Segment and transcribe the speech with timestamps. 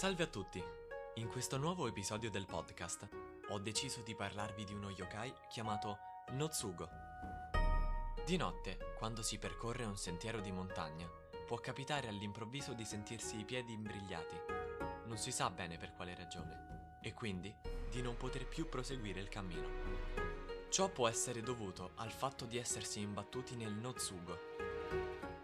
[0.00, 0.64] Salve a tutti!
[1.16, 3.06] In questo nuovo episodio del podcast
[3.50, 5.98] ho deciso di parlarvi di uno yokai chiamato
[6.30, 6.88] Notsugo.
[8.24, 11.06] Di notte, quando si percorre un sentiero di montagna,
[11.46, 14.36] può capitare all'improvviso di sentirsi i piedi imbrigliati.
[15.04, 17.54] Non si sa bene per quale ragione, e quindi
[17.90, 19.68] di non poter più proseguire il cammino.
[20.70, 24.69] Ciò può essere dovuto al fatto di essersi imbattuti nel Notsugo,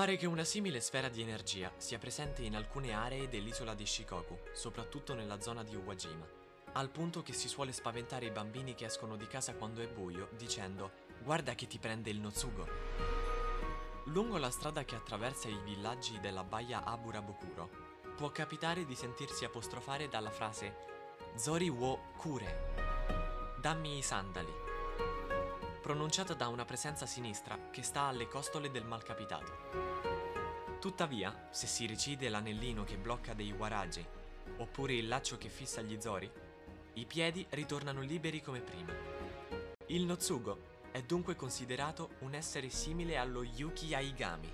[0.00, 4.34] Pare che una simile sfera di energia sia presente in alcune aree dell'isola di Shikoku,
[4.54, 6.26] soprattutto nella zona di Uwajima,
[6.72, 10.30] al punto che si suole spaventare i bambini che escono di casa quando è buio
[10.38, 10.90] dicendo
[11.22, 12.66] guarda che ti prende il Notsugo.
[14.04, 17.68] Lungo la strada che attraversa i villaggi della baia Aburabokuro,
[18.16, 20.76] può capitare di sentirsi apostrofare dalla frase
[21.34, 24.69] Zori wo kure, dammi i sandali
[25.90, 30.78] pronunciata da una presenza sinistra che sta alle costole del malcapitato.
[30.78, 34.06] Tuttavia, se si recide l'anellino che blocca dei waragi,
[34.58, 36.30] oppure il laccio che fissa gli zori,
[36.92, 38.92] i piedi ritornano liberi come prima.
[39.86, 40.58] Il Notsugo
[40.92, 44.52] è dunque considerato un essere simile allo Yuki Aigami.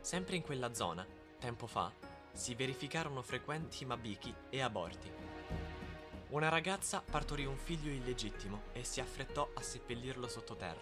[0.00, 1.04] Sempre in quella zona,
[1.40, 1.92] tempo fa,
[2.30, 5.23] si verificarono frequenti mabiki e aborti.
[6.34, 10.80] Una ragazza partorì un figlio illegittimo e si affrettò a seppellirlo sottoterra.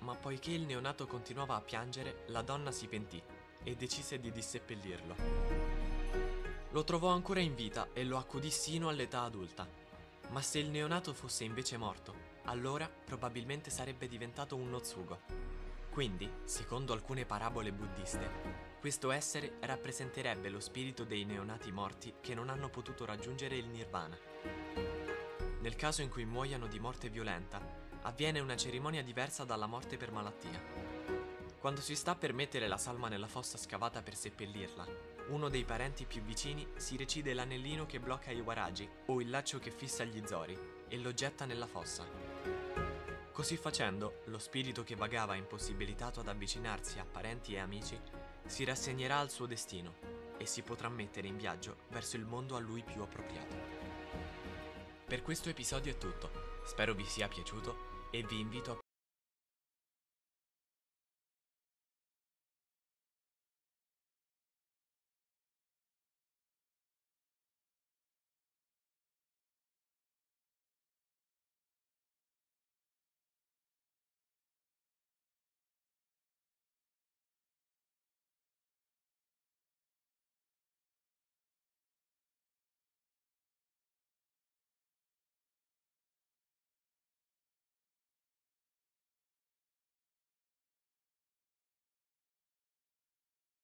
[0.00, 3.22] Ma poiché il neonato continuava a piangere, la donna si pentì
[3.62, 5.14] e decise di disseppellirlo.
[6.72, 9.68] Lo trovò ancora in vita e lo accudì sino all'età adulta.
[10.30, 12.12] Ma se il neonato fosse invece morto,
[12.46, 15.53] allora probabilmente sarebbe diventato un Notsugo.
[15.94, 18.28] Quindi, secondo alcune parabole buddiste,
[18.80, 24.18] questo essere rappresenterebbe lo spirito dei neonati morti che non hanno potuto raggiungere il nirvana.
[25.60, 27.60] Nel caso in cui muoiano di morte violenta,
[28.02, 30.60] avviene una cerimonia diversa dalla morte per malattia.
[31.60, 34.86] Quando si sta per mettere la salma nella fossa scavata per seppellirla,
[35.28, 39.60] uno dei parenti più vicini si recide l'anellino che blocca i waragi o il laccio
[39.60, 40.58] che fissa gli zori
[40.88, 42.33] e lo getta nella fossa.
[43.34, 48.00] Così facendo, lo spirito che vagava impossibilitato ad avvicinarsi a parenti e amici
[48.46, 49.94] si rassegnerà al suo destino
[50.38, 53.56] e si potrà mettere in viaggio verso il mondo a lui più appropriato.
[55.04, 58.83] Per questo episodio è tutto, spero vi sia piaciuto e vi invito a